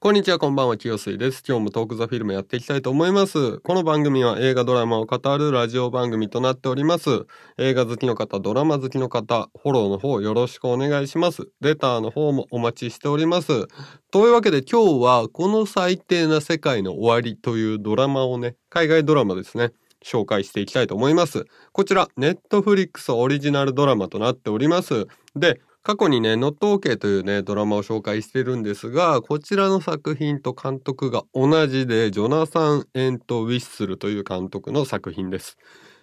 [0.00, 1.42] こんにちは、こんばんは、清水です。
[1.44, 3.58] 今日もトークザフィルムやっていきたいと思います。
[3.58, 7.26] この番組は映画ドラマを語るラジオ番組となっております。
[7.58, 11.48] 映画好きの方、ドラマ好きの方、フォローの方よろしくお願いします。
[11.60, 13.66] レターの方もお待ちしております。
[14.12, 19.72] というわけで今日は、この最低な世界の終わりというドラマをね、海外ドラマですね。
[20.04, 21.44] 紹介していきたいと思います。
[21.72, 25.08] こちら、ネットフリックスオリジナルドラマとなっております。
[25.34, 35.56] で、過去にね、ノット OK というね、ドラマを紹介してるんですが、こちらの作品と監督が同じで、ジョナサン・エント・ウィッスルという監督の作品です。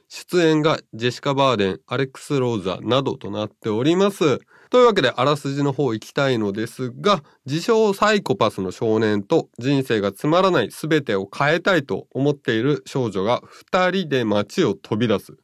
[0.09, 4.39] 出演がジェシカ・バーデン、アレックス・ローザなどとなっております。
[4.71, 15.37] というわけで、あらすじの方行きたいのですが、自称サイコパスの少年と人生がつまらない全てを変えたいと思っている少女が二人で街を飛び出す。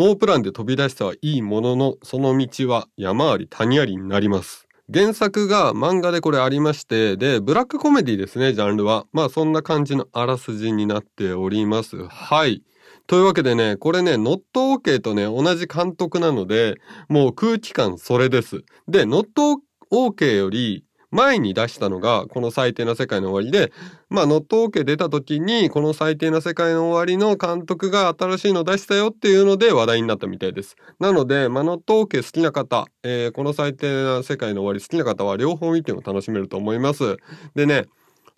[0.00, 4.66] ノープランで飛び出したはいいものの、その道は山あり谷ありになります。
[4.90, 9.04] 原作が漫画でこれありまして、で、ブラックコメディですね、ジャンルは。
[9.12, 12.08] まあそんな感じのあらすじになっております。
[12.08, 12.62] はい。
[13.08, 16.76] というわけでね、これね、ノット OK とね、同じ監督なので、
[17.10, 18.64] もう空気感それです。
[18.88, 19.60] で、ノット
[19.92, 23.72] OK より前に出したのが、この最低な世界の終わりで、
[24.08, 30.76] まあ、ノットオーケー出た時に、この最低な世界の終わりの監督が新しいの出したよっていうので話題になったみたいです。
[30.98, 37.16] なので、まあ、ノットオーケー好きな方、えーこの最低な世界の終わり好きな方は両方見ても楽しめると思います。
[37.54, 37.86] でね、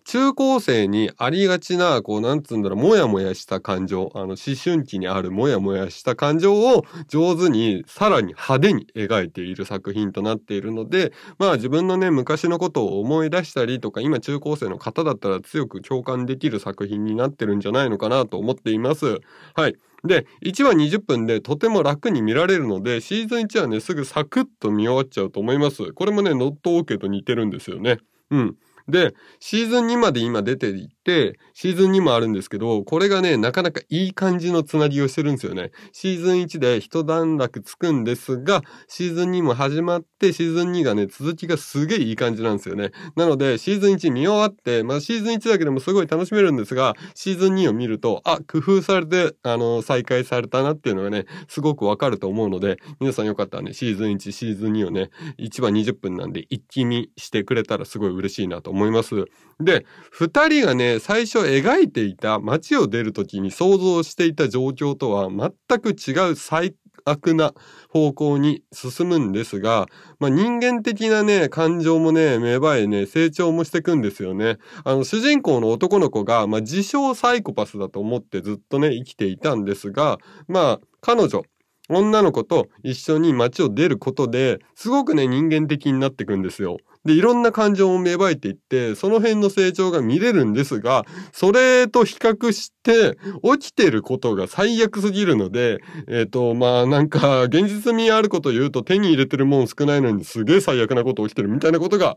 [0.04, 19.20] 中高生にありがちな、こう、なんつうんだろう、もやもやした感情、あの、思春期にあるもやもやした感情を上手に、さらに派手に描いている作品となっているので、まあ自分のね、昔のことを思い出したりとか、今中高生の方だったら強く共感できる作品になってるんじゃないのかなと思っています。
[19.54, 19.76] はい。
[20.04, 25.92] で、1話20分でとても楽に見られるので、シーズン1はね、すぐサクッと見終わっちゃうと思います。
[25.92, 27.98] これもね、ノット OK と似てるんですよね。
[28.30, 28.56] うん。
[28.88, 35.70] で、シーズン2まで今出ていて、シーズン2もあるんですけど、これがね、なかなかいい感じのつなぎをしてるんですよね。
[35.92, 42.90] シーズン1で一段落つくんですが、シーズン2も始まって、シーズン2がね、続きがすげえいい感じなんですよね。
[43.16, 59.24] なので、シーズン1見終わって、まあシーズン1だけでもすごい楽しめるんですが、シーズン2を見ると、あ、工夫されて、あの、再開されたなっていうのがね、すごくわかると思うので、皆さんよかったらね、シーズン1、シーズン2をね、1話20分なんで一気見してくれたらすごい嬉しいなと思います。
[59.60, 67.52] で、二人がね、最初描いていた街を出るときに想像していた状況とは全く違う最悪な
[67.88, 69.86] 方向に進むんですが、
[70.18, 74.58] まあ、人間的なね、感情もね、芽生えね、成長もしていくんですよね。
[74.84, 81.42] あの、主人公の男の子が、まあ、自称サイコパスだと思ってずっとね、生きていたんですが、まあ、彼女、
[81.88, 86.78] 女の子と一緒に街を出ることで、すごくね、人間的になっていくんですよ。
[87.04, 93.18] で、いろんな感情も芽生えていって、その辺の成長が見れるんですが、それと比較して、
[93.58, 102.16] 起きてることが最悪すぎるので、えっ、と、まあなんか、現実味あること言うと手に入れてるもん少ないのにすげえ最悪なこと起きてるみたいなことが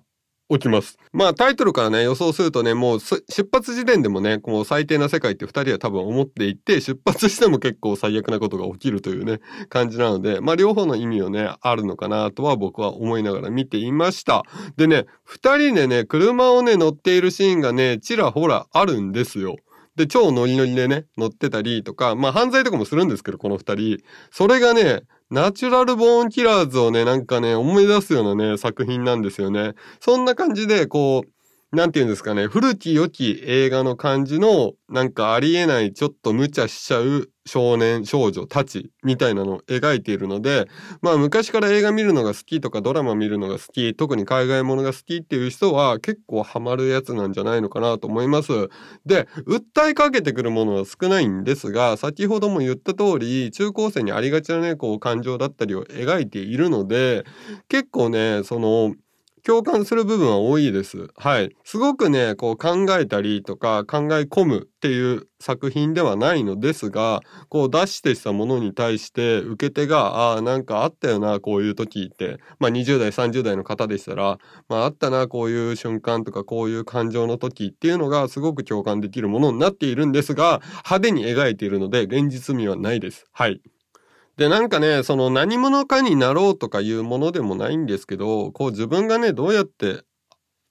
[0.49, 0.97] 起きます。
[1.11, 9.39] まあタイトルからね予想するとねもう出発時点でもねこう最低な世界って二人は多分思っていて出発しても結構最悪なことが起きるというね
[9.69, 14.43] 感じなのでまあ両方の意味をねあるのかなとは僕は思いながら見ていました。
[14.77, 19.55] でね二人でね車をね乗っているシーンがねちらほらあるんですよ。
[19.95, 23.99] で、超ノリノリでね、乗ってたりとか、まあ犯罪とかもするんですけど、この二人。
[24.29, 29.73] それがね、ナチュラルボーンキラーズをね、なんかね、思い出すようなね、作品なんですよね。
[29.99, 31.23] そんな感じで、こ
[31.73, 40.67] う、なんて言うんですかね、古き良き映画の感じの、なんかありえない、ちょっと無茶しちゃう少年少女たちみたいなのを描いているので、
[41.01, 48.51] まあ昔から映画見るのが好きとかドラマ見るのが好き、特に海外ものが好きっていう人は結構ハマるやつなんじゃないのかなと思います。
[49.05, 57.25] で、訴えかけてくるものは少ないんですが、先ほども言った通り、中高生にありがちなね、こう感情だったりを描いているので、
[57.69, 58.93] 結構ね、その、
[59.45, 61.07] 共感する部分は多いです。
[61.17, 61.55] はい。
[61.63, 72.39] すごくね、こう考えたりとか考え込むっていう作品ではないのですが、こう出してしたものに対して受け手が、ああ、なんかあったよな、こういう時って。
[72.57, 83.27] まあ20代、30代の方でしたら、まああったな、こういう瞬間とかこういう感情の時っていうのがすごく共感できるものになっているんですが、派手に描いているので現実味はないです。
[83.31, 83.61] はい。
[84.37, 90.03] で、なんかね、その何者かになろうとかいうものでもないんですけど、こう自分がね、どうやって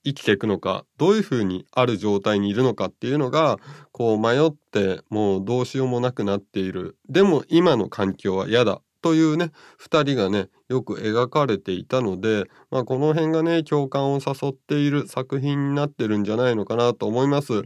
[0.03, 3.57] 生きていくのか、どういうふうにある状態にいるのかっていうのが、
[3.91, 6.97] こう迷ってもうどうしようもなくなっている。
[7.09, 8.81] でも今の環境は嫌だ。
[9.05, 17.65] というね2人がねよく描かれていたので、まあ、この辺がね共感を誘っている作品になってるんじゃないのかなと思います。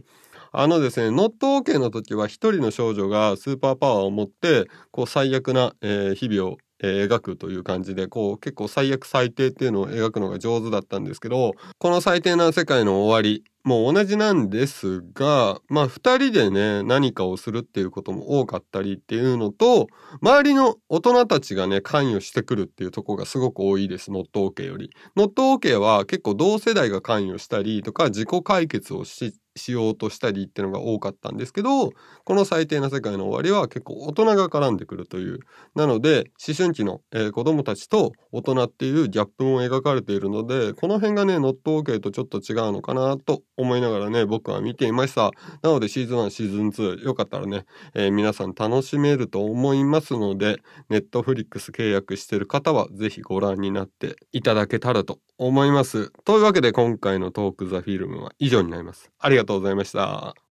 [0.52, 19.88] あのですね、ノット OK の時は一人の少女がスーパーパワーを持って、こう最悪な、えー、日々をえー、描くという感じでこう結構最悪最低っていうのを描くのが上手だったんですけどこの最低な世界の終わりもう同じなんですがまあ2人でね何かをするっていうことも多かったりっていうのと
[20.22, 24.90] 周りの大人たちがね関与してくるっていうとこがすごく多いですノット OK より。
[25.14, 31.90] ノット OK は結構同世代が関与したりとか自己解決をししようとしたりっていうのが多かったんですけど
[32.24, 35.40] この最低な世界の終わりは結構大人が絡んでくるという。
[35.74, 45.30] なので思春期の、えー、子供たちと大人っていうギャップも描かれているのでこの辺がねノット OK とちょっと違うのかなと思いながらね僕は見ていました。
[45.62, 47.64] なのでシーズン1シーズン2よかったらね、
[47.94, 50.56] えー、皆さん楽しめると思いますので
[50.88, 56.10] ネットフリックス契約してる方は是非ご覧になっていただけたらと思います。
[56.24, 59.10] というわけで今回のトークザフィルムは以上になります。
[59.18, 60.49] ありががとうございました。